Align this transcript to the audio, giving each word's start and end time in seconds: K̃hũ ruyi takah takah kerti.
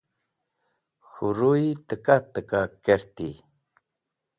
K̃hũ 1.09 1.27
ruyi 1.37 1.69
takah 1.87 2.21
takah 2.33 2.69
kerti. 2.83 3.29